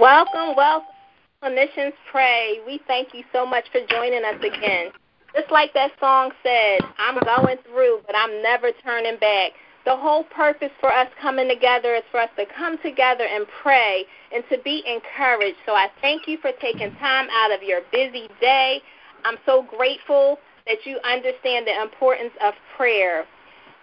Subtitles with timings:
[0.00, 0.94] Welcome, welcome.
[1.42, 2.60] Clinicians Pray.
[2.64, 4.92] We thank you so much for joining us again.
[5.34, 9.52] Just like that song said, I'm going through, but I'm never turning back.
[9.84, 14.04] The whole purpose for us coming together is for us to come together and pray
[14.32, 15.58] and to be encouraged.
[15.66, 18.80] So I thank you for taking time out of your busy day.
[19.24, 23.24] I'm so grateful that you understand the importance of prayer.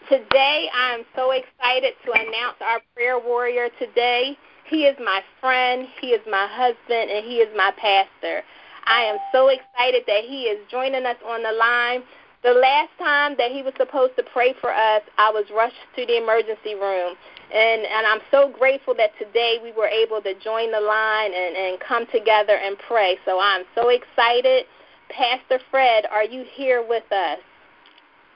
[0.07, 4.37] Today, I'm so excited to announce our prayer warrior today.
[4.67, 8.41] He is my friend, he is my husband, and he is my pastor.
[8.85, 12.03] I am so excited that he is joining us on the line.
[12.43, 16.05] The last time that he was supposed to pray for us, I was rushed to
[16.05, 17.15] the emergency room.
[17.53, 21.55] And, and I'm so grateful that today we were able to join the line and,
[21.55, 23.17] and come together and pray.
[23.25, 24.65] So I'm so excited.
[25.09, 27.39] Pastor Fred, are you here with us?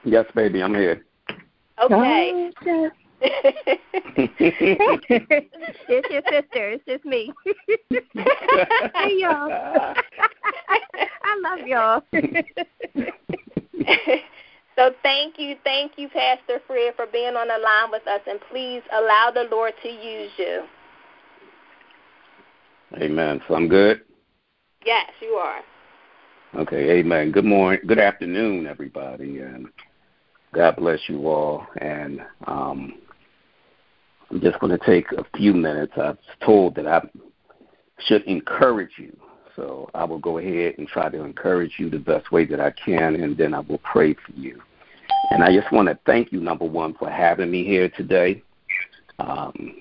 [0.04, 1.04] Yes, baby, I'm here.
[1.82, 2.50] Okay.
[5.88, 6.70] It's your sister.
[6.70, 7.32] It's just me.
[8.24, 9.50] hey, y'all.
[11.22, 12.02] I love y'all.
[14.76, 18.40] so thank you, thank you, Pastor Fred, for being on the line with us, and
[18.50, 20.62] please allow the Lord to use you.
[22.96, 23.40] Amen.
[23.46, 24.02] So I'm good.
[24.84, 25.60] Yes, you are.
[26.56, 26.98] Okay.
[26.98, 27.30] Amen.
[27.30, 27.80] Good morning.
[27.86, 29.68] Good afternoon, everybody, and
[30.52, 31.66] God bless you all.
[31.76, 32.94] And um,
[34.30, 35.92] I'm just going to take a few minutes.
[35.96, 37.02] I was told that I
[37.98, 39.16] should encourage you.
[39.56, 42.70] So I will go ahead and try to encourage you the best way that I
[42.70, 44.60] can, and then I will pray for you.
[45.30, 48.42] And I just want to thank you, number one, for having me here today.
[49.18, 49.76] Um,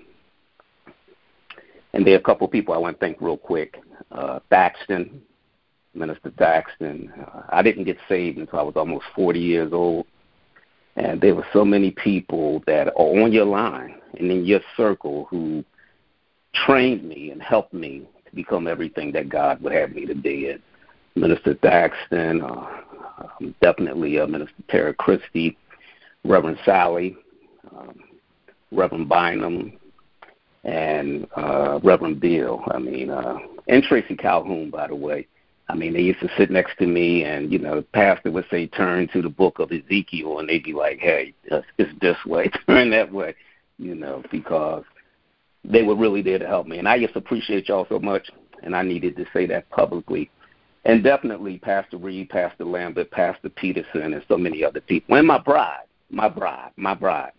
[1.94, 3.78] and there are a couple of people I want to thank real quick.
[4.12, 5.22] Uh, Thaxton,
[5.94, 7.12] Minister Thaxton.
[7.20, 10.06] Uh, I didn't get saved until I was almost 40 years old.
[10.96, 15.26] And there were so many people that are on your line and in your circle
[15.30, 15.64] who
[16.54, 20.50] trained me and helped me to become everything that God would have me to be.
[20.50, 20.62] And
[21.16, 22.68] Minister Thaxton, uh,
[23.62, 25.58] definitely uh, Minister Tara Christie,
[26.24, 27.16] Reverend Sally,
[27.76, 27.96] um,
[28.72, 29.74] Reverend Bynum,
[30.64, 32.62] and uh, Reverend Bill.
[32.72, 33.38] I mean, uh,
[33.68, 35.28] and Tracy Calhoun, by the way.
[35.70, 38.46] I mean, they used to sit next to me, and you know, the pastor would
[38.50, 42.50] say, "Turn to the book of Ezekiel," and they'd be like, "Hey, it's this way,
[42.68, 43.36] turn that way,"
[43.78, 44.84] you know, because
[45.64, 46.80] they were really there to help me.
[46.80, 48.32] And I just appreciate y'all so much,
[48.64, 50.32] and I needed to say that publicly.
[50.86, 55.18] And definitely Pastor Reed, Pastor Lambert, Pastor Peterson, and so many other people.
[55.18, 57.34] And my bride, my bride, my bride,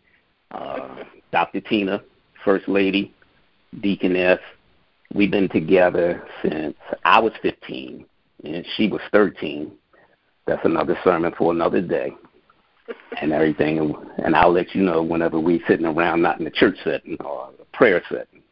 [0.53, 1.03] uh,
[1.33, 1.61] Dr.
[1.63, 2.03] Tina,
[2.45, 3.13] First Lady,
[3.81, 4.39] Deaconess.
[5.15, 8.05] We've been together since I was 15
[8.45, 9.73] and she was 13.
[10.47, 12.13] That's another sermon for another day
[13.21, 13.95] and everything.
[14.25, 17.51] And I'll let you know whenever we're sitting around, not in the church setting or
[17.61, 18.43] a prayer setting,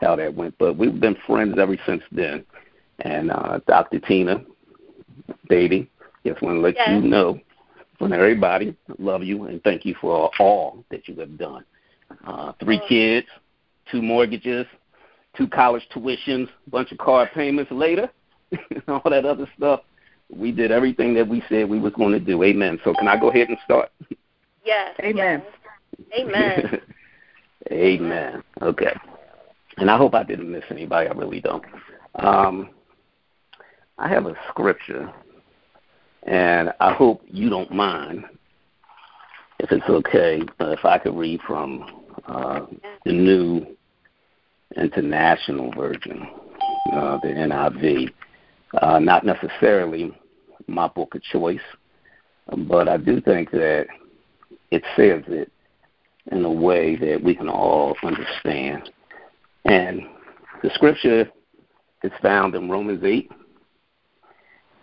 [0.00, 0.56] how that went.
[0.58, 2.44] But we've been friends ever since then.
[3.00, 4.00] And uh, Dr.
[4.00, 4.42] Tina,
[5.48, 5.90] baby,
[6.24, 6.88] just want to let yes.
[6.90, 7.40] you know
[7.98, 11.64] from everybody, love you and thank you for all that you have done.
[12.26, 12.88] Uh, three oh.
[12.88, 13.26] kids,
[13.90, 14.66] two mortgages,
[15.36, 18.10] two college tuitions, a bunch of car payments later,
[18.88, 19.80] all that other stuff.
[20.34, 22.42] We did everything that we said we was going to do.
[22.42, 22.80] Amen.
[22.84, 23.90] So can I go ahead and start?
[24.64, 24.96] Yes.
[25.00, 25.42] Amen.
[26.10, 26.20] Yes.
[26.20, 26.80] Amen.
[27.72, 28.42] Amen.
[28.62, 28.94] Okay.
[29.78, 31.08] And I hope I didn't miss anybody.
[31.08, 31.64] I really don't.
[32.16, 32.70] Um,
[33.98, 35.12] I have a scripture,
[36.24, 38.24] and I hope you don't mind
[39.58, 42.60] if it's okay uh, if I could read from uh,
[43.04, 43.66] the New
[44.76, 46.26] International Version,
[46.92, 48.12] uh, the NIV.
[48.82, 50.12] Uh, not necessarily
[50.66, 51.58] my book of choice,
[52.68, 53.86] but I do think that
[54.70, 55.50] it says it
[56.30, 58.90] in a way that we can all understand.
[59.64, 60.02] And
[60.62, 61.30] the scripture
[62.02, 63.30] is found in Romans 8.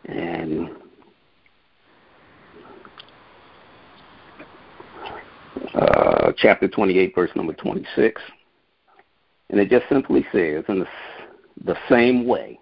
[0.06, 0.70] And
[5.75, 8.22] uh, chapter 28, verse number 26.
[9.50, 10.88] And it just simply says, in the,
[11.63, 12.60] the same way,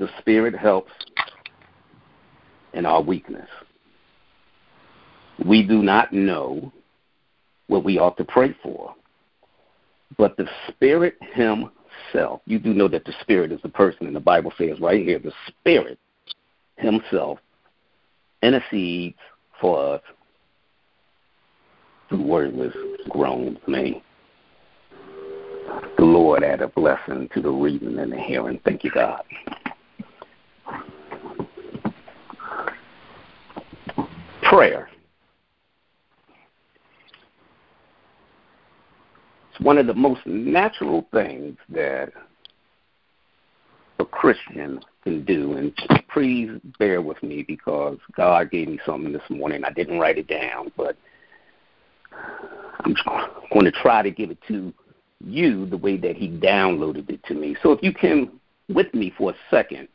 [0.00, 0.90] the Spirit helps
[2.72, 3.48] in our weakness.
[5.44, 6.72] We do not know
[7.66, 8.94] what we ought to pray for,
[10.16, 14.20] but the Spirit Himself, you do know that the Spirit is the person, and the
[14.20, 15.98] Bible says right here, the Spirit
[16.76, 17.38] Himself
[18.42, 19.18] intercedes
[19.60, 20.02] for us
[22.08, 22.74] through wordless
[23.10, 23.58] groans.
[23.68, 24.02] May
[25.98, 28.60] the Lord add a blessing to the reading and the hearing.
[28.64, 29.22] Thank you, God.
[34.60, 34.90] Prayer.
[39.50, 42.12] It's one of the most natural things that
[43.98, 45.54] a Christian can do.
[45.54, 45.72] And
[46.12, 49.64] please bear with me because God gave me something this morning.
[49.64, 50.94] I didn't write it down, but
[52.80, 52.94] I'm
[53.54, 54.74] going to try to give it to
[55.24, 57.56] you the way that He downloaded it to me.
[57.62, 59.88] So if you can, with me for a second,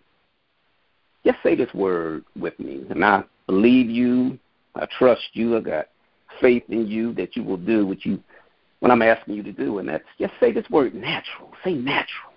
[1.23, 2.83] just say this word with me.
[2.89, 4.39] And I believe you.
[4.75, 5.57] I trust you.
[5.57, 5.87] I got
[6.41, 8.21] faith in you that you will do what you
[8.79, 11.51] what I'm asking you to do, and that's just say this word natural.
[11.63, 12.33] Say natural.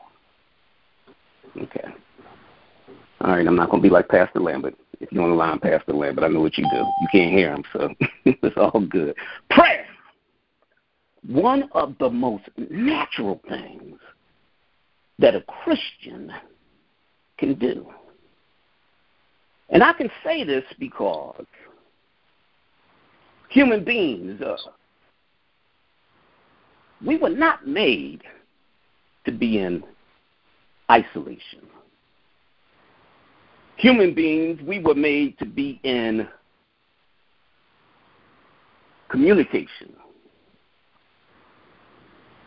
[1.61, 1.85] Okay.
[3.21, 4.75] All right, I'm not going to be like Pastor Lambert.
[5.01, 6.77] If you're on the line, Pastor Lambert, I know what you do.
[6.77, 7.89] You can't hear him, so
[8.25, 9.15] it's all good.
[9.51, 9.85] Prayer.
[11.27, 13.99] One of the most natural things
[15.19, 16.33] that a Christian
[17.39, 17.89] can do.
[19.71, 21.45] And I can say this because
[23.49, 24.57] human beings, uh,
[27.05, 28.23] we were not made
[29.25, 29.83] to be in
[30.91, 31.67] isolation.
[33.77, 36.27] Human beings, we were made to be in
[39.09, 39.95] communication.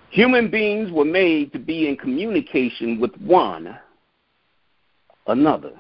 [0.10, 3.78] Human beings were made to be in communication with one
[5.28, 5.72] another.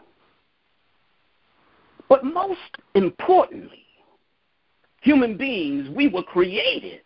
[2.07, 3.80] But most importantly,
[5.01, 7.01] human beings, we were created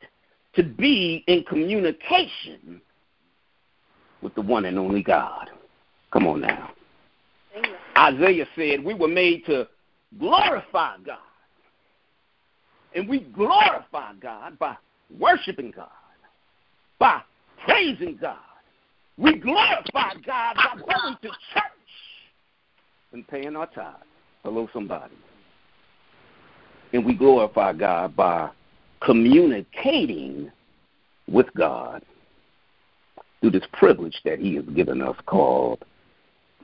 [0.55, 2.81] to be in communication
[4.21, 5.49] with the one and only God.
[6.13, 6.71] Come on now.
[7.97, 9.67] Isaiah said we were made to
[10.19, 11.17] glorify God.
[12.93, 14.77] And we glorify God by
[15.19, 15.89] worshiping God,
[16.97, 17.21] by
[17.65, 18.37] praising God.
[19.17, 21.63] We glorify God by going to church
[23.11, 23.97] and paying our tithes.
[24.43, 25.15] Hello, somebody.
[26.95, 28.49] And we glorify God by
[29.01, 30.49] communicating
[31.27, 32.01] with God
[33.41, 35.83] through this privilege that He has given us called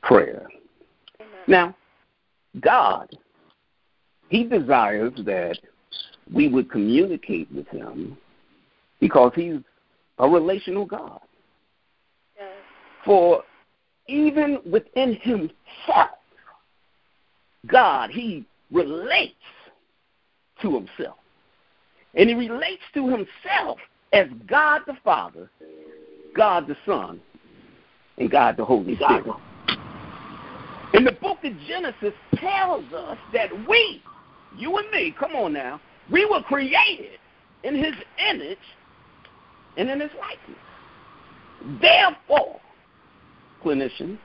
[0.01, 0.47] prayer.
[1.19, 1.35] Amen.
[1.47, 1.75] Now,
[2.61, 3.09] God,
[4.29, 5.57] He desires that
[6.33, 8.17] we would communicate with Him
[9.01, 9.59] because He's
[10.17, 11.19] a relational God.
[12.37, 12.47] Yes.
[13.03, 13.43] For
[14.07, 16.11] even within Himself,
[17.67, 19.35] God, He relates
[20.61, 21.17] to Himself.
[22.15, 23.79] And He relates to Himself
[24.13, 25.49] as God the Father
[26.35, 27.19] God the Son,
[28.17, 29.25] and God the Holy Spirit.
[30.93, 34.01] And the book of Genesis tells us that we,
[34.57, 35.79] you and me, come on now,
[36.11, 37.19] we were created
[37.63, 37.93] in his
[38.29, 38.57] image
[39.77, 41.79] and in his likeness.
[41.81, 42.59] Therefore,
[43.63, 44.17] clinicians,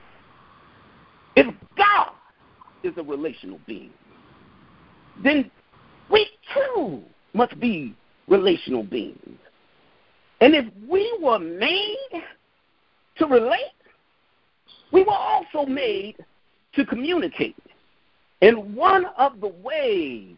[1.35, 2.11] if God
[2.83, 3.91] is a relational being,
[5.23, 5.49] then
[6.53, 7.01] too
[7.33, 7.95] must be
[8.27, 9.39] relational beings.
[10.41, 12.23] And if we were made
[13.17, 13.59] to relate,
[14.91, 16.15] we were also made
[16.75, 17.55] to communicate.
[18.41, 20.35] And one of the ways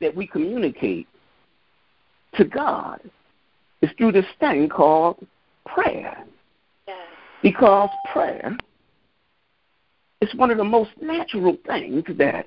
[0.00, 1.06] that we communicate
[2.34, 3.00] to God
[3.82, 5.24] is through this thing called
[5.66, 6.24] prayer.
[7.42, 8.56] Because prayer
[10.20, 12.46] is one of the most natural things that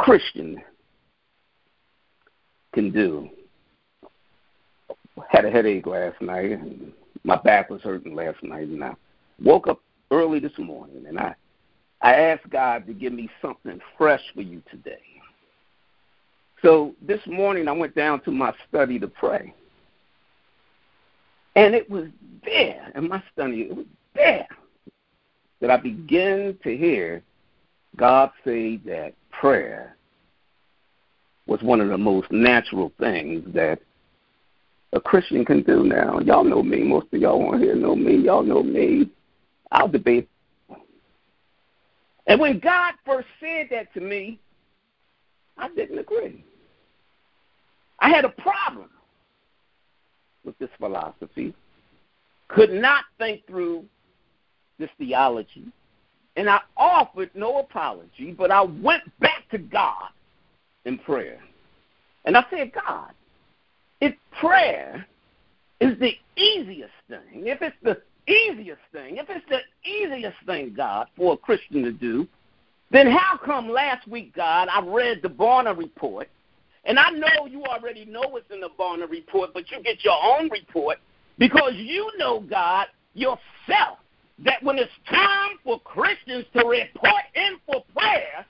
[0.00, 0.62] Christian
[2.72, 3.28] can do
[5.28, 6.92] had a headache last night, and
[7.24, 8.94] my back was hurting last night, and I
[9.42, 9.80] woke up
[10.10, 11.34] early this morning, and I
[12.00, 15.02] I asked God to give me something fresh for you today.
[16.62, 19.52] So this morning I went down to my study to pray.
[21.56, 22.06] And it was
[22.42, 24.48] there in my study, it was there
[25.60, 27.22] that I began to hear
[27.96, 29.96] God say that prayer
[31.46, 33.80] was one of the most natural things that
[34.92, 36.18] a Christian can do now.
[36.20, 36.82] Y'all know me.
[36.82, 38.16] Most of y'all on here know me.
[38.16, 39.10] Y'all know me.
[39.72, 40.28] I'll debate.
[42.26, 44.38] And when God first said that to me,
[45.56, 46.44] I didn't agree.
[47.98, 48.90] I had a problem
[50.44, 51.54] with this philosophy,
[52.48, 53.84] could not think through
[54.78, 55.66] this theology,
[56.36, 60.08] and I offered no apology, but I went back to God
[60.84, 61.40] in prayer.
[62.24, 63.12] And I said, God,
[64.00, 65.06] if prayer
[65.80, 71.08] is the easiest thing, if it's the easiest thing, if it's the easiest thing, God,
[71.16, 72.28] for a Christian to do,
[72.90, 76.28] then how come last week, God, I read the Barna report,
[76.84, 80.18] and I know you already know what's in the Barna report, but you get your
[80.22, 80.98] own report
[81.38, 83.98] because you know, God, yourself,
[84.44, 88.46] that when it's time for Christians to report in for prayer,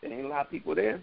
[0.00, 1.00] there ain't a lot of people there.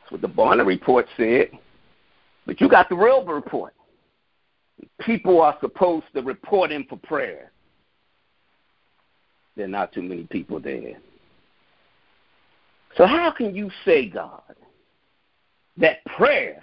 [0.00, 1.50] That's what the Barna report said.
[2.46, 3.74] But you got the real report.
[5.00, 7.52] People are supposed to report in for prayer.
[9.56, 10.98] There are not too many people there.
[12.96, 14.42] So, how can you say, God,
[15.78, 16.62] that prayer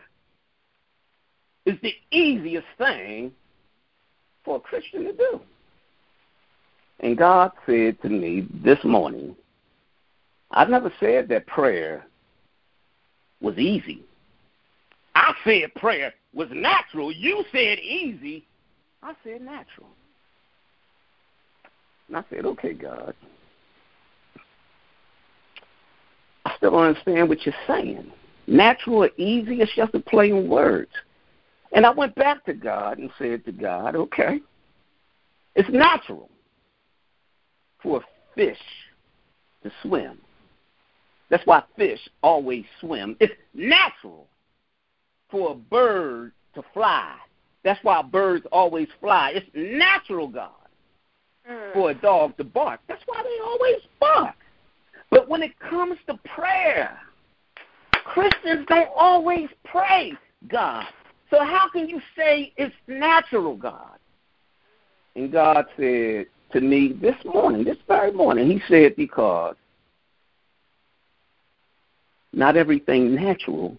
[1.70, 3.32] is the easiest thing
[4.44, 5.42] for a Christian to do?
[7.02, 9.36] And God said to me this morning,
[10.52, 12.06] I've never said that prayer
[13.40, 14.04] was easy.
[15.16, 17.12] I said prayer was natural.
[17.12, 18.46] You said easy.
[19.02, 19.88] I said natural.
[22.08, 23.14] And I said, okay, God.
[26.46, 28.12] I still don't understand what you're saying.
[28.48, 30.92] Natural or easy, it's just a play words.
[31.72, 34.40] And I went back to God and said to God, okay,
[35.56, 36.30] it's natural
[37.82, 38.02] for a
[38.36, 38.58] fish
[39.64, 40.20] to swim.
[41.30, 43.16] That's why fish always swim.
[43.20, 44.28] It's natural
[45.30, 47.16] for a bird to fly.
[47.64, 49.34] That's why birds always fly.
[49.36, 50.50] It's natural, God,
[51.50, 51.74] mm.
[51.74, 52.80] for a dog to bark.
[52.88, 54.36] That's why they always bark.
[55.12, 56.98] But when it comes to prayer,
[58.06, 60.14] Christians don't always pray,
[60.48, 60.86] God.
[61.30, 63.98] So how can you say it's natural, God?
[65.16, 69.56] And God said to me this morning, this very morning, He said, because
[72.34, 73.78] not everything natural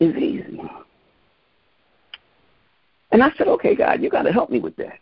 [0.00, 0.60] is easy.
[3.12, 4.98] And I said, okay, God, you got to help me with that.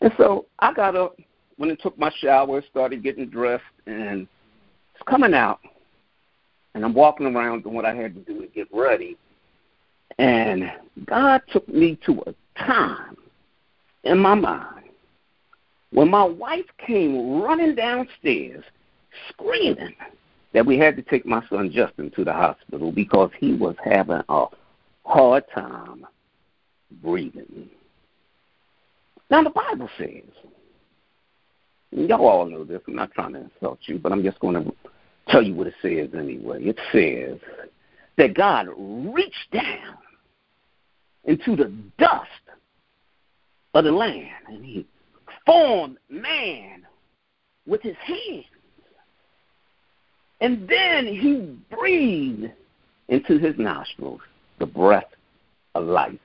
[0.00, 1.18] And so I got up,
[1.58, 4.28] went and took my shower, started getting dressed, and
[4.94, 5.60] it's coming out.
[6.74, 9.16] And I'm walking around doing what I had to do to get ready.
[10.18, 10.70] And
[11.06, 13.16] God took me to a time
[14.04, 14.84] in my mind
[15.90, 18.64] when my wife came running downstairs
[19.28, 19.94] screaming
[20.52, 24.22] that we had to take my son Justin to the hospital because he was having
[24.28, 24.46] a
[25.04, 26.06] hard time
[27.02, 27.68] breathing.
[29.30, 30.22] Now, the Bible says,
[31.90, 34.72] y'all all know this, I'm not trying to insult you, but I'm just going to
[35.28, 36.62] tell you what it says anyway.
[36.62, 37.40] It says
[38.16, 39.98] that God reached down
[41.24, 42.28] into the dust
[43.74, 44.86] of the land and he
[45.46, 46.86] formed man
[47.66, 48.44] with his hands
[50.44, 52.52] and then he breathed
[53.08, 54.20] into his nostrils
[54.58, 55.10] the breath
[55.74, 56.18] of life.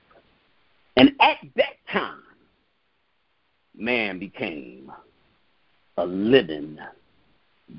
[0.96, 2.20] And at that time,
[3.74, 4.92] man became
[5.96, 6.78] a living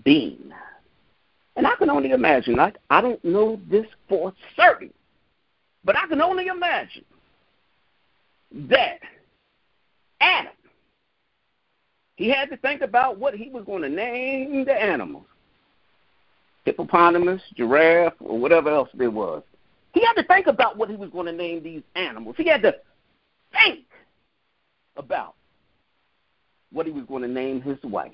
[0.03, 0.51] being.
[1.91, 4.93] Only imagine, I, I don't know this for certain,
[5.83, 7.05] but I can only imagine
[8.69, 9.00] that
[10.19, 10.53] Adam,
[12.15, 15.25] he had to think about what he was going to name the animals
[16.65, 19.43] hippopotamus, giraffe, or whatever else there was.
[19.93, 22.36] He had to think about what he was going to name these animals.
[22.38, 22.75] He had to
[23.51, 23.86] think
[24.95, 25.36] about
[26.71, 28.12] what he was going to name his wife.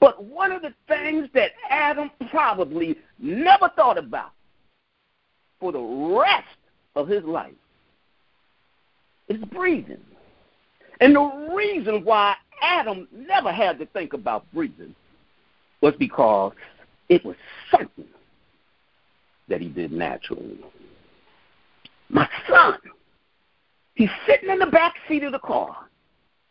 [0.00, 4.32] But one of the things that Adam probably never thought about
[5.58, 6.46] for the rest
[6.94, 7.54] of his life
[9.28, 10.02] is breathing.
[11.00, 14.94] And the reason why Adam never had to think about breathing
[15.80, 16.52] was because
[17.08, 17.36] it was
[17.70, 18.06] something
[19.48, 20.58] that he did naturally.
[22.08, 22.78] My son,
[23.94, 25.76] he's sitting in the back seat of the car,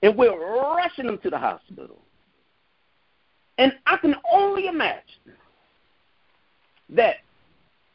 [0.02, 1.98] and we're rushing him to the hospital.
[3.58, 5.04] And I can only imagine
[6.90, 7.18] that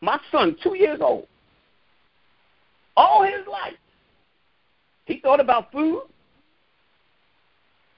[0.01, 1.27] my son, two years old,
[2.97, 3.75] all his life,
[5.05, 6.03] he thought about food.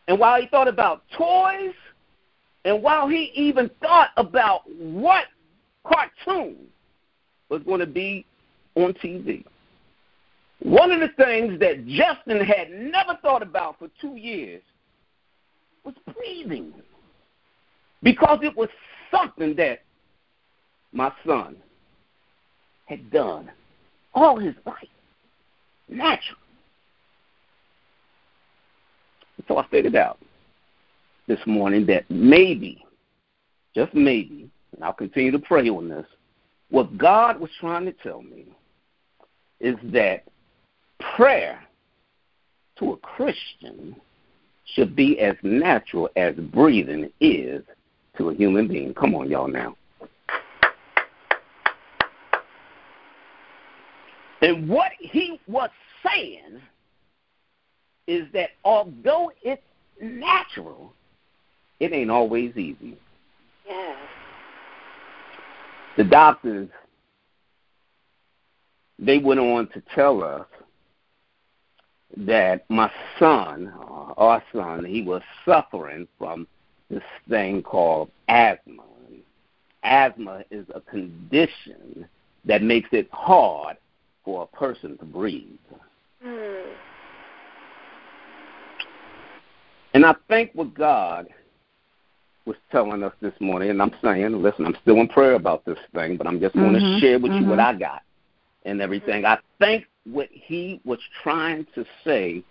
[0.08, 1.74] And while he thought about toys
[2.64, 5.26] and while he even thought about what
[5.86, 6.56] cartoon
[7.48, 8.26] was going to be
[8.74, 9.44] on TV,
[10.60, 14.62] one of the things that Justin had never thought about for two years
[15.84, 16.72] was breathing.
[18.02, 18.68] Because it was
[19.10, 19.82] something that
[20.92, 21.56] my son
[22.86, 23.50] had done
[24.14, 24.76] all his life,
[25.88, 26.38] natural.
[29.48, 30.18] So I figured out
[31.26, 32.84] this morning that maybe,
[33.74, 36.06] just maybe, and I'll continue to pray on this,
[36.70, 38.46] what God was trying to tell me
[39.60, 40.24] is that
[41.16, 41.60] prayer
[42.78, 43.96] to a Christian
[44.74, 47.62] should be as natural as breathing is
[48.16, 48.94] to a human being.
[48.94, 49.76] Come on, y'all, now.
[54.40, 55.70] And what he was
[56.04, 56.60] saying
[58.06, 59.62] is that although it's
[60.00, 60.92] natural,
[61.78, 62.98] it ain't always easy.
[63.66, 63.96] Yeah.
[65.96, 66.68] The doctors
[68.98, 70.46] they went on to tell us
[72.16, 76.46] that my son, uh, our son, he was suffering from
[76.92, 78.82] this thing called asthma.
[79.82, 82.06] Asthma is a condition
[82.44, 83.76] that makes it hard
[84.24, 85.58] for a person to breathe.
[86.24, 86.72] Mm.
[89.94, 91.28] And I think what God
[92.44, 95.78] was telling us this morning, and I'm saying, listen, I'm still in prayer about this
[95.94, 96.72] thing, but I'm just mm-hmm.
[96.72, 97.44] going to share with mm-hmm.
[97.44, 97.76] you what mm-hmm.
[97.76, 98.02] I got
[98.64, 99.24] and everything.
[99.24, 102.44] I think what he was trying to say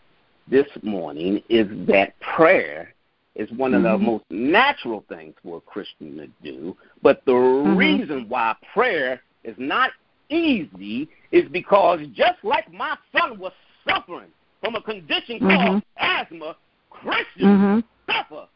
[0.50, 2.94] this morning is that prayer
[3.36, 4.04] is one of mm-hmm.
[4.04, 6.76] the most natural things for a Christian to do.
[7.02, 7.78] But the mm-hmm.
[7.78, 9.92] reason why prayer is not
[10.30, 13.54] easy is because just like my son was
[13.88, 14.30] suffering
[14.62, 15.48] from a condition mm-hmm.
[15.48, 16.56] called asthma,
[16.90, 17.80] Christians mm-hmm.
[18.12, 18.48] suffer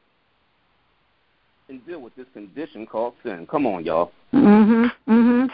[1.69, 3.47] and deal with this condition called sin.
[3.49, 4.11] Come on, y'all.
[4.33, 4.91] Mhm.
[5.07, 5.51] Mhm.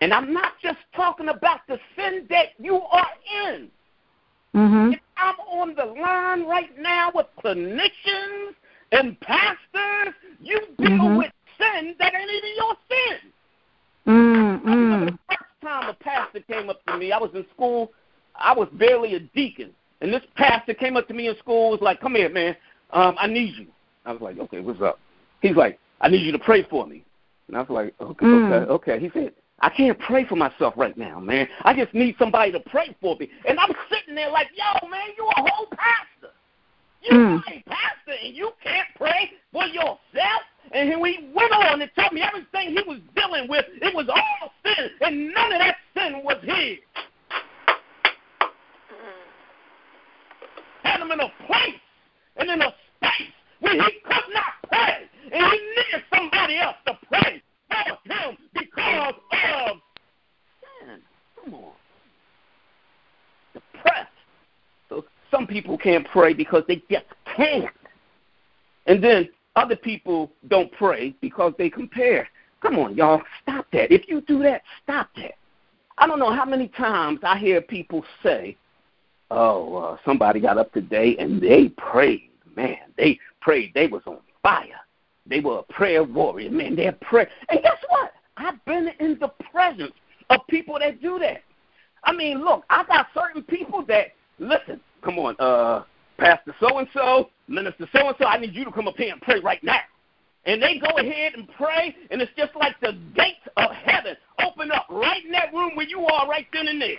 [0.00, 3.10] And I'm not just talking about the sin that you are
[3.44, 3.70] in.
[4.54, 4.92] Mm-hmm.
[4.92, 8.54] If I'm on the line right now with clinicians
[8.92, 11.16] and pastors, you deal mm-hmm.
[11.16, 13.32] with sin that ain't even your sin.
[14.06, 14.68] Mm-hmm.
[14.68, 17.12] I remember the first time a pastor came up to me.
[17.12, 17.92] I was in school.
[18.34, 19.70] I was barely a deacon.
[20.00, 22.56] And this pastor came up to me in school was like, come here, man.
[22.92, 23.66] Um, I need you.
[24.06, 24.98] I was like, okay, what's up?
[25.42, 27.04] He's like, I need you to pray for me.
[27.48, 28.52] And I was like, okay, mm.
[28.52, 29.00] okay, okay.
[29.00, 31.48] He said, I can't pray for myself right now, man.
[31.62, 33.28] I just need somebody to pray for me.
[33.46, 36.34] And I'm sitting there like, yo, man, you a whole pastor.
[37.02, 37.38] You mm.
[37.40, 40.42] a pastor and you can't pray for yourself?
[40.72, 40.96] And he
[41.34, 45.32] went on and told me everything he was dealing with, it was all sin, and
[45.32, 46.78] none of that sin was his.
[50.82, 51.80] Had him in a place
[52.36, 56.98] and in a space where he could not pray, and he needed somebody else to
[57.08, 59.76] pray for him because of
[60.86, 61.00] sin.
[61.44, 61.72] Come on.
[63.54, 64.08] Depressed.
[64.88, 67.70] So some people can't pray because they just can't.
[68.86, 72.28] And then other people don't pray because they compare.
[72.60, 73.92] Come on, y'all, stop that.
[73.92, 75.34] If you do that, stop that.
[75.98, 78.56] I don't know how many times I hear people say,
[79.30, 82.30] "Oh, uh, somebody got up today and they prayed.
[82.56, 83.72] Man, they prayed.
[83.74, 84.80] They was on fire.
[85.26, 86.50] They were a prayer warrior.
[86.50, 87.28] Man, they're prayer.
[87.48, 88.12] And guess what?
[88.36, 89.92] I've been in the presence
[90.30, 91.42] of people that do that.
[92.04, 94.80] I mean, look, I got certain people that listen.
[95.02, 95.84] Come on, uh,
[96.60, 98.26] so and so, Minister so and so.
[98.26, 99.80] I need you to come up here and pray right now.
[100.44, 104.70] And they go ahead and pray, and it's just like the gates of heaven open
[104.72, 106.96] up right in that room where you are, right then and there.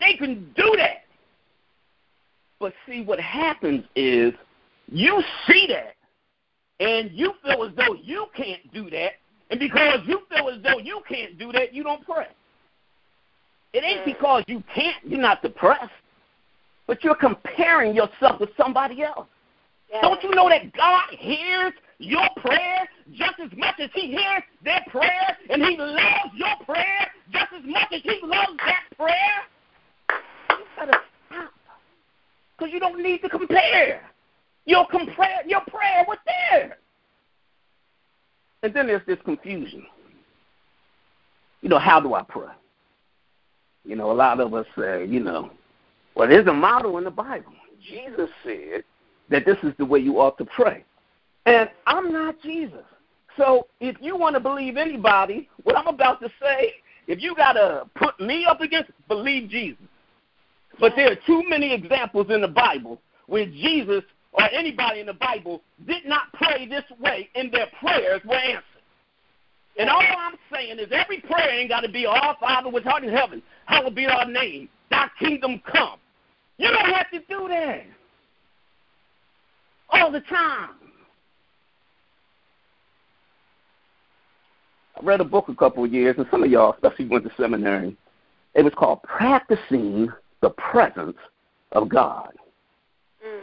[0.00, 1.04] They can do that.
[2.58, 4.34] But see, what happens is
[4.90, 5.94] you see that,
[6.84, 9.12] and you feel as though you can't do that,
[9.50, 12.26] and because you feel as though you can't do that, you don't pray.
[13.72, 14.04] It ain't mm.
[14.16, 15.90] because you can't, you're not depressed,
[16.90, 19.28] but you're comparing yourself with somebody else.
[19.92, 20.02] Yes.
[20.02, 24.84] Don't you know that God hears your prayer just as much as He hears their
[24.88, 29.14] prayer, and He loves your prayer just as much as He loves that prayer?
[30.50, 30.98] You gotta
[31.28, 31.52] stop,
[32.58, 34.02] because you don't need to compare.
[34.64, 36.72] Your compare your prayer with theirs.
[38.64, 39.86] And then there's this confusion.
[41.60, 42.50] You know, how do I pray?
[43.84, 45.52] You know, a lot of us say, you know,
[46.14, 47.52] well, there's a model in the Bible.
[47.88, 48.84] Jesus said
[49.30, 50.84] that this is the way you ought to pray.
[51.46, 52.84] And I'm not Jesus.
[53.36, 56.74] So if you want to believe anybody, what I'm about to say,
[57.06, 59.82] if you got to put me up against, believe Jesus.
[60.78, 65.14] But there are too many examples in the Bible where Jesus or anybody in the
[65.14, 68.64] Bible did not pray this way and their prayers were answered.
[69.78, 73.04] And all I'm saying is every prayer ain't got to be our Father which art
[73.04, 75.98] in heaven, hallowed be our name, thy kingdom come.
[76.58, 77.84] You don't have to do that
[79.90, 80.70] all the time.
[84.96, 87.30] I read a book a couple of years, and some of y'all, especially went to
[87.36, 87.96] seminary,
[88.54, 90.08] it was called Practicing
[90.42, 91.16] the Presence
[91.72, 92.32] of God
[93.24, 93.40] mm.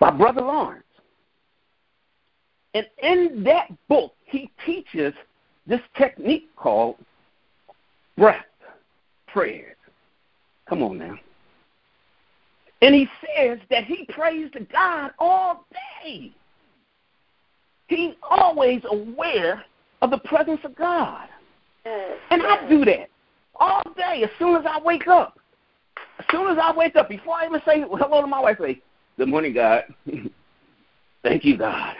[0.00, 0.84] by Brother Lawrence.
[2.74, 5.12] And in that book, he teaches
[5.66, 6.96] this technique called
[8.16, 8.44] breath
[9.32, 9.76] prayers.
[10.68, 11.18] Come on now.
[12.82, 15.66] And he says that he prays to God all
[16.02, 16.32] day.
[17.88, 19.64] He's always aware
[20.00, 21.28] of the presence of God.
[22.30, 23.08] And I do that
[23.56, 25.38] all day as soon as I wake up.
[26.18, 28.64] As soon as I wake up, before I even say hello to my wife, I
[28.64, 28.82] say,
[29.16, 29.84] Good morning, God.
[31.22, 31.94] Thank you, God.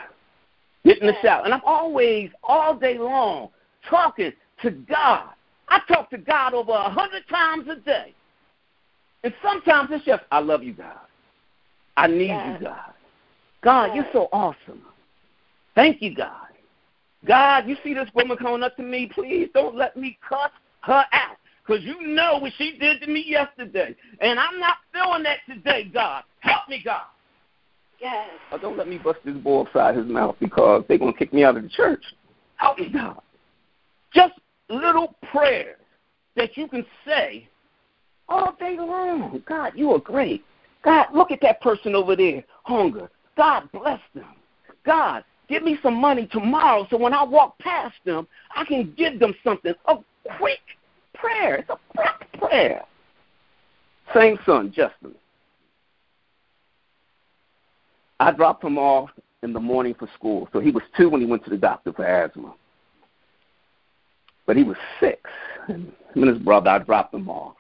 [0.85, 1.45] Get in the shower.
[1.45, 3.51] And I'm always, all day long,
[3.89, 5.31] talking to God.
[5.71, 8.15] I talk to God over a hundred times a day.
[9.23, 10.99] And sometimes it's just, I love you, God.
[11.97, 12.59] I need yes.
[12.61, 12.93] you, God.
[13.63, 13.97] God, yes.
[13.97, 14.83] you're so awesome.
[15.75, 16.49] Thank you, God.
[17.27, 19.11] God, you see this woman coming up to me.
[19.15, 20.51] Please don't let me cuss
[20.83, 21.37] her out.
[21.67, 23.95] Because you know what she did to me yesterday.
[24.21, 26.25] And I'm not feeling that today, God.
[26.41, 27.03] Help me, God.
[28.01, 28.31] Yes.
[28.51, 31.35] Or don't let me bust this boy upside his mouth because they're going to kick
[31.35, 32.03] me out of the church.
[32.57, 33.21] Help me, God.
[34.15, 34.33] Just
[34.71, 35.77] little prayers
[36.37, 37.49] that you can say
[38.29, 39.43] all day long.
[39.47, 40.45] God, you are great.
[40.83, 43.11] God, look at that person over there, hunger.
[43.37, 44.35] God, bless them.
[44.85, 49.19] God, give me some money tomorrow so when I walk past them, I can give
[49.19, 49.75] them something.
[49.87, 49.97] A
[50.39, 50.61] quick
[51.15, 51.57] prayer.
[51.57, 52.83] It's a quick prayer.
[54.15, 55.15] Same son, Justin.
[58.19, 59.11] I dropped him off
[59.43, 60.49] in the morning for school.
[60.53, 62.55] So he was two when he went to the doctor for asthma.
[64.51, 65.31] But he was six.
[65.69, 67.55] And him and his brother, I dropped him off.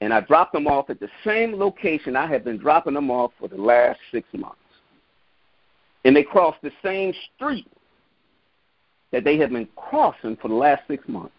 [0.00, 3.32] And I dropped them off at the same location I had been dropping them off
[3.38, 4.56] for the last six months.
[6.06, 7.70] And they crossed the same street
[9.10, 11.34] that they had been crossing for the last six months.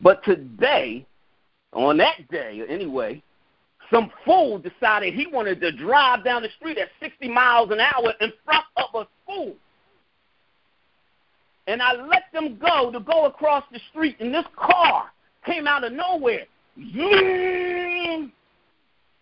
[0.00, 1.04] But today,
[1.72, 3.20] on that day anyway,
[3.92, 8.14] some fool decided he wanted to drive down the street at 60 miles an hour
[8.20, 9.56] in front of a school.
[11.66, 15.10] And I let them go to go across the street, and this car
[15.44, 16.46] came out of nowhere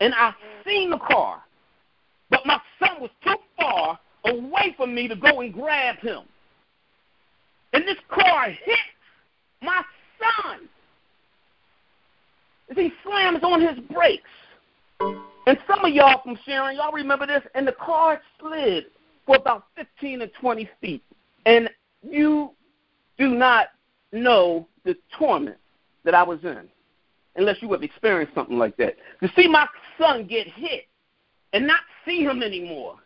[0.02, 0.34] and I
[0.66, 1.42] seen the car,
[2.30, 6.22] but my son was too far away from me to go and grab him.
[7.72, 8.78] And this car hit
[9.62, 9.82] my
[10.18, 10.68] son
[12.70, 14.30] as he slams on his brakes.
[15.46, 18.86] And some of y'all from Sharon, y'all remember this, and the car slid
[19.26, 21.02] for about 15 to 20 feet.
[21.46, 21.68] And
[22.02, 22.50] you
[23.18, 23.68] do not
[24.12, 25.56] know the torment
[26.04, 26.68] that I was in
[27.36, 28.96] unless you have experienced something like that.
[29.22, 29.66] To see my
[29.98, 30.86] son get hit
[31.52, 32.96] and not see him anymore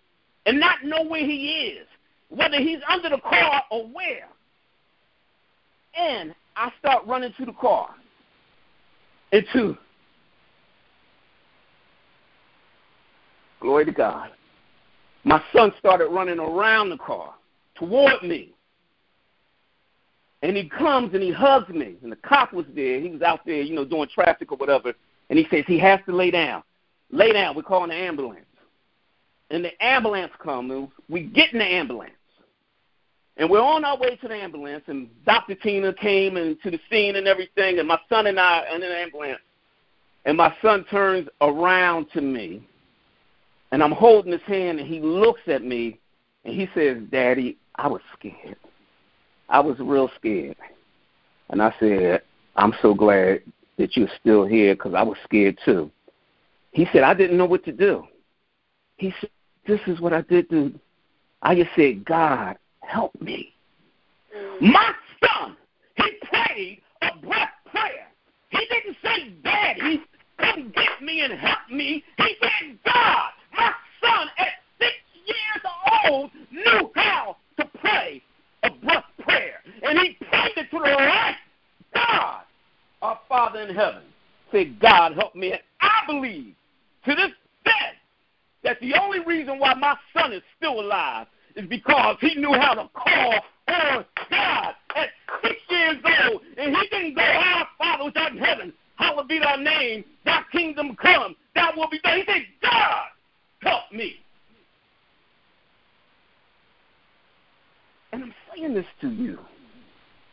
[0.47, 1.87] and not know where he is,
[2.29, 4.29] whether he's under the car or where.
[5.99, 7.91] And I start running to the car.
[9.33, 9.77] And two,
[13.61, 14.31] glory to God,
[15.25, 17.35] my son started running around the car
[17.75, 18.56] toward me.
[20.47, 21.97] And he comes and he hugs me.
[22.05, 23.01] And the cop was there.
[23.01, 24.95] He was out there, you know, doing traffic or whatever.
[25.29, 26.63] And he says he has to lay down.
[27.11, 27.57] Lay down.
[27.57, 28.47] We're calling the ambulance.
[29.51, 30.89] And the ambulance comes.
[31.09, 32.13] We get in the ambulance.
[33.37, 34.85] And we're on our way to the ambulance.
[34.87, 35.57] And Dr.
[35.57, 37.81] Tina came and to the scene and everything.
[37.81, 39.41] And my son and I are in the ambulance.
[40.27, 42.65] And my son turns around to me.
[43.73, 44.79] And I'm holding his hand.
[44.79, 45.99] And he looks at me.
[46.45, 48.57] And he says, Daddy, I was scared.
[49.49, 50.57] I was real scared.
[51.51, 52.23] And I said,
[52.57, 53.43] I'm so glad
[53.79, 55.91] that you're still here because I was scared too.
[56.73, 58.05] He said, I didn't know what to do.
[58.97, 59.31] He said,
[59.67, 60.79] This is what I did do.
[61.43, 63.53] I just said, God, help me.
[64.37, 64.73] Mm.
[64.73, 64.93] My
[65.25, 65.57] son,
[65.97, 68.09] he prayed a breath prayer.
[68.51, 70.03] He didn't say, Daddy,
[70.39, 72.03] come get me and help me.
[72.19, 75.73] He said, God, my son at six years
[76.11, 78.26] old knew how to pray a breath prayer.
[79.87, 80.17] And he
[80.57, 81.37] it to the right
[81.95, 82.43] God,
[83.03, 84.03] our Father in heaven.
[84.51, 85.53] Say, God, help me.
[85.53, 86.55] And I believe
[87.05, 87.31] to this
[87.65, 87.73] day
[88.65, 92.75] that the only reason why my son is still alive is because he knew how
[92.75, 95.09] to call on God at
[95.43, 96.43] six years old.
[96.59, 100.41] And he didn't go, Our Father which art in heaven, hallowed be thy name, thy
[100.51, 102.19] kingdom come, thy will be done.
[102.19, 103.07] He said, God,
[103.63, 104.17] help me.
[108.13, 109.39] And I'm saying this to you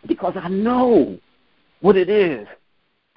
[0.07, 1.17] because I know
[1.81, 2.47] what it is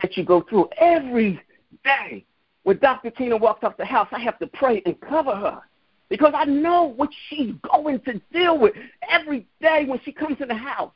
[0.03, 1.41] that you go through every
[1.85, 2.25] day.
[2.65, 3.11] When Dr.
[3.11, 5.61] Tina walks off the house, I have to pray and cover her
[6.09, 8.75] because I know what she's going to deal with
[9.09, 10.93] every day when she comes in the house.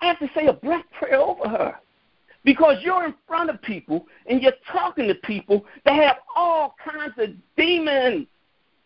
[0.00, 1.74] I have to say a breath prayer over her
[2.44, 7.14] because you're in front of people and you're talking to people that have all kinds
[7.18, 8.26] of demons.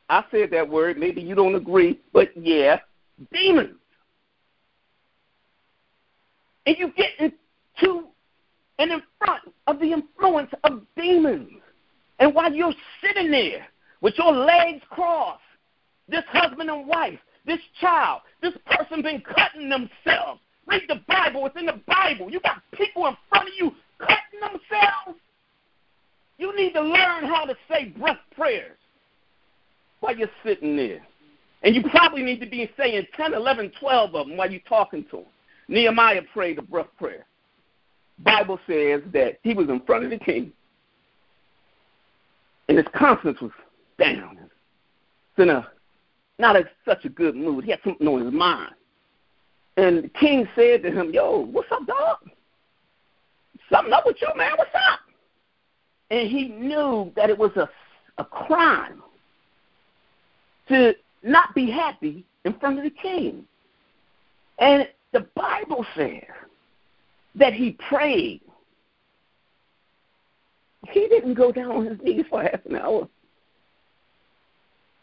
[0.08, 0.98] I said that word.
[0.98, 2.80] Maybe you don't agree, but yeah,
[3.32, 3.76] demons
[6.66, 8.08] and you get into
[8.78, 11.48] and in front of the influence of demons.
[12.18, 13.66] And while you're sitting there
[14.00, 15.40] with your legs crossed,
[16.08, 20.40] this husband and wife, this child, this person been cutting themselves.
[20.66, 22.30] Read the Bible, it's in the Bible.
[22.30, 25.18] You got people in front of you cutting themselves.
[26.38, 28.76] You need to learn how to say breath prayers
[30.00, 31.00] while you're sitting there.
[31.62, 35.04] And you probably need to be saying 10, 11, 12 of them while you're talking
[35.10, 35.26] to them.
[35.68, 37.26] Nehemiah prayed a breath prayer.
[38.18, 40.52] Bible says that he was in front of the king,
[42.68, 43.52] and his conscience was
[43.98, 44.38] down.
[44.40, 45.68] It's in a
[46.38, 47.64] not in such a good mood.
[47.64, 48.74] He had something on his mind.
[49.76, 52.18] And the king said to him, Yo, what's up, dog?
[53.70, 54.52] Something up with you, man.
[54.56, 55.00] What's up?
[56.10, 57.68] And he knew that it was a,
[58.18, 59.02] a crime
[60.68, 63.44] to not be happy in front of the king.
[64.58, 66.24] And the Bible says
[67.34, 68.40] that he prayed.
[70.90, 73.08] He didn't go down on his knees for half an hour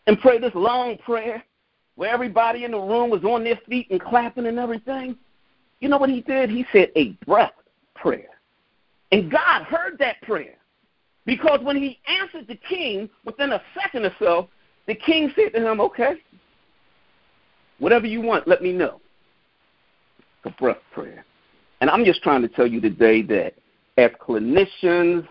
[0.08, 1.44] and pray this long prayer
[1.96, 5.16] where everybody in the room was on their feet and clapping and everything.
[5.80, 6.50] You know what he did?
[6.50, 7.52] He said a breath
[7.96, 8.30] prayer.
[9.12, 10.56] And God heard that prayer.
[11.26, 14.50] Because when he answered the king within a second or so,
[14.88, 16.16] the king said to him, Okay,
[17.80, 19.00] whatever you want, let me know.
[20.45, 21.25] A breath prayer.
[21.82, 23.53] And I'm just trying to tell you today that
[23.97, 25.27] as clinicians,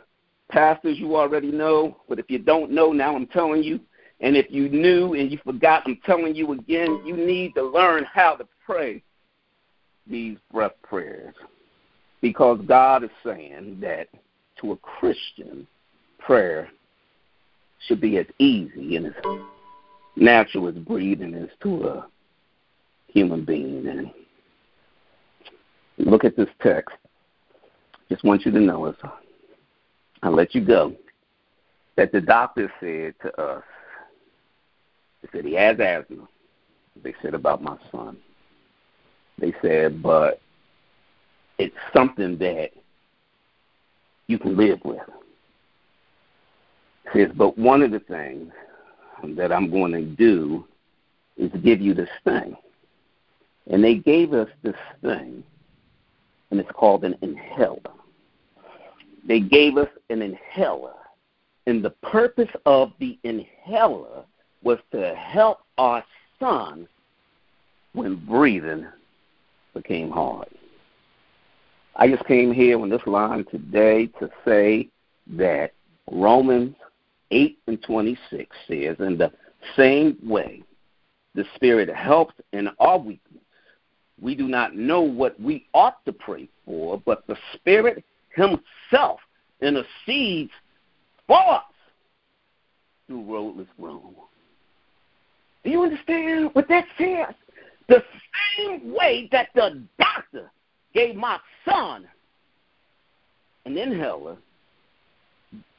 [0.50, 3.80] pastors, you already know, but if you don't know, now I'm telling you,
[4.20, 8.04] and if you knew and you forgot, I'm telling you again, you need to learn
[8.04, 9.02] how to pray
[10.06, 11.34] these breath prayers.
[12.20, 14.08] Because God is saying that
[14.60, 15.66] to a Christian,
[16.18, 16.68] prayer
[17.86, 19.12] should be as easy and as
[20.16, 22.06] natural as breathing is to a
[23.08, 23.88] human being.
[23.88, 24.10] And
[25.98, 26.96] look at this text.
[28.08, 28.94] Just want you to know as
[30.22, 30.94] I'll let you go
[31.96, 33.62] that the doctor said to us,
[35.22, 36.28] they said he has asthma.
[37.02, 38.16] They said about my son.
[39.38, 40.40] They said, but
[41.58, 42.70] it's something that
[44.26, 45.00] you can live with.
[47.14, 48.52] Says, but one of the things
[49.36, 50.64] that I'm going to do
[51.36, 52.56] is give you this thing.
[53.70, 55.44] And they gave us this thing,
[56.52, 57.80] and it's called an inhaler.
[59.26, 60.92] They gave us an inhaler.
[61.66, 64.24] And the purpose of the inhaler
[64.62, 66.04] was to help our
[66.38, 66.86] son
[67.94, 68.86] when breathing
[69.72, 70.48] became hard.
[71.96, 74.90] I just came here on this line today to say
[75.38, 75.72] that
[76.10, 76.76] Romans
[77.30, 79.32] 8 and 26 says, In the
[79.74, 80.62] same way,
[81.34, 83.41] the Spirit helps in our weakness.
[84.22, 88.04] We do not know what we ought to pray for, but the Spirit
[88.34, 89.18] Himself
[89.60, 90.52] intercedes
[91.26, 91.62] for us
[93.06, 94.14] through roadless groan.
[95.64, 97.34] Do you understand what that says?
[97.88, 98.02] The
[98.56, 100.50] same way that the doctor
[100.94, 102.06] gave my son
[103.64, 104.36] an inhaler,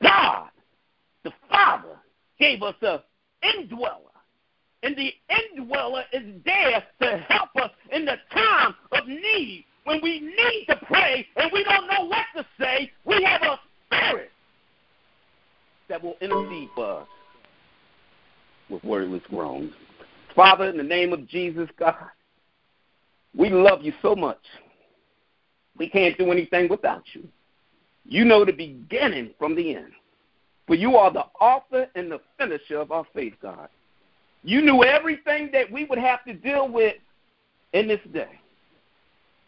[0.01, 0.49] God,
[1.23, 1.97] the Father,
[2.39, 2.99] gave us an
[3.41, 4.12] indweller.
[4.83, 9.65] And the indweller is there to help us in the time of need.
[9.85, 13.59] When we need to pray and we don't know what to say, we have a
[13.87, 14.31] spirit
[15.89, 17.07] that will intercede for us
[18.69, 19.73] with wordless groans.
[20.35, 21.95] Father, in the name of Jesus, God,
[23.35, 24.39] we love you so much.
[25.77, 27.27] We can't do anything without you.
[28.05, 29.91] You know the beginning from the end.
[30.67, 33.69] For you are the author and the finisher of our faith, God.
[34.43, 36.95] You knew everything that we would have to deal with
[37.73, 38.39] in this day.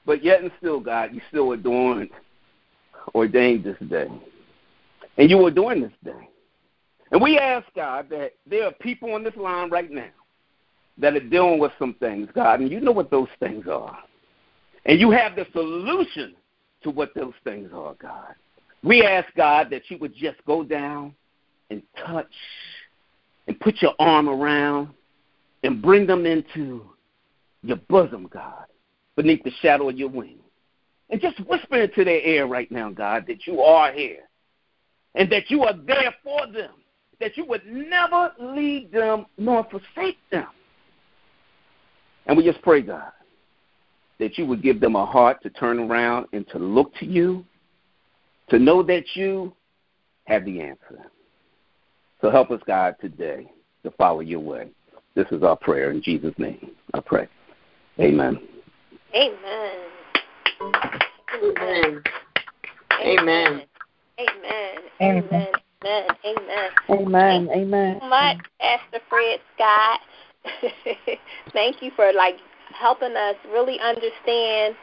[0.06, 2.10] But yet and still, God, you still adorned,
[3.14, 4.08] ordained this day.
[5.18, 6.30] And you doing this day.
[7.12, 10.10] And we ask, God, that there are people on this line right now
[10.98, 13.98] that are dealing with some things, God, and you know what those things are.
[14.86, 16.36] And you have the solution
[16.84, 18.36] to what those things are, God.
[18.84, 21.16] We ask, God, that you would just go down
[21.70, 22.32] and touch
[23.48, 24.90] and put your arm around
[25.64, 26.90] and bring them into
[27.64, 28.66] your bosom, God,
[29.16, 30.38] beneath the shadow of your wing.
[31.10, 34.24] And just whisper into their ear right now, God, that you are here
[35.14, 36.72] and that you are there for them,
[37.20, 40.48] that you would never leave them nor forsake them.
[42.26, 43.12] And we just pray, God,
[44.20, 47.46] that you would give them a heart to turn around and to look to you,
[48.50, 49.54] to know that you
[50.26, 51.12] have the answer.
[52.26, 53.52] So help us, God, today
[53.84, 54.70] to follow your way.
[55.14, 56.72] This is our prayer in Jesus' name.
[56.96, 57.28] I pray.
[58.00, 58.40] Amen.
[59.14, 59.38] Amen.
[61.36, 62.02] Amen.
[63.00, 63.62] Amen.
[64.20, 64.20] Amen.
[64.20, 64.78] Amen.
[65.00, 65.52] Amen.
[66.26, 66.72] Amen.
[66.90, 67.50] Amen.
[67.54, 67.98] Amen.
[68.02, 70.00] so much, Pastor Fred Scott.
[71.54, 72.38] Thank you for like
[72.74, 74.74] helping us really understand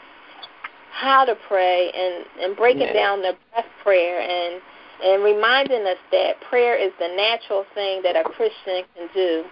[0.93, 2.95] how to pray and and breaking Yes.
[2.95, 4.63] down the breath prayer and
[5.03, 9.45] and reminding us that prayer is the natural thing that a Christian can do.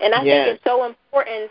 [0.00, 0.46] And I Yes.
[0.46, 1.50] think it's so important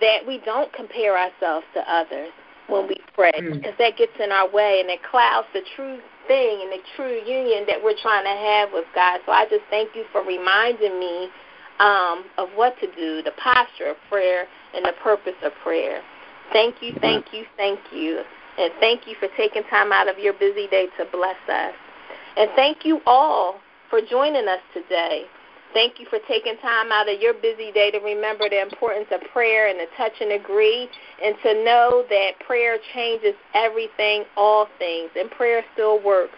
[0.00, 2.32] that we don't compare ourselves to others.
[2.68, 6.62] when we pray because that gets in our way and it clouds the true thing
[6.62, 9.18] and the true union that we're trying to have with God.
[9.26, 11.28] So I just thank you for reminding me
[11.80, 16.00] um, of what to do, the posture of prayer and the purpose of prayer.
[16.52, 18.22] Thank you, thank you, thank you.
[18.58, 21.74] And thank you for taking time out of your busy day to bless us.
[22.36, 25.24] And thank you all for joining us today.
[25.72, 29.20] Thank you for taking time out of your busy day to remember the importance of
[29.32, 30.88] prayer and to touch and agree
[31.22, 36.34] and to know that prayer changes everything, all things, and prayer still works.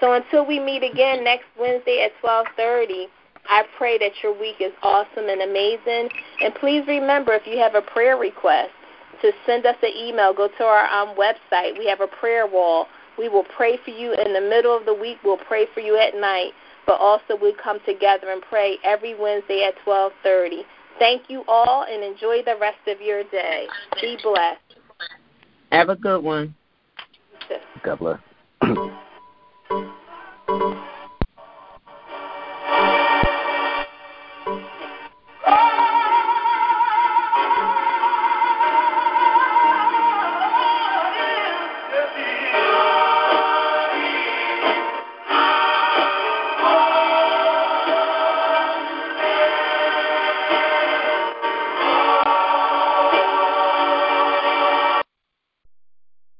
[0.00, 3.08] So until we meet again next Wednesday at 12:30,
[3.48, 6.08] I pray that your week is awesome and amazing.
[6.40, 8.70] And please remember if you have a prayer request
[9.20, 11.76] to send us an email, go to our um, website.
[11.78, 12.86] We have a prayer wall.
[13.22, 15.18] We will pray for you in the middle of the week.
[15.22, 16.52] We'll pray for you at night
[16.86, 20.64] but also we come together and pray every Wednesday at 12:30.
[20.98, 23.66] Thank you all and enjoy the rest of your day.
[24.00, 24.60] Be blessed.
[25.70, 26.54] Have a good one.
[27.82, 28.20] God bless.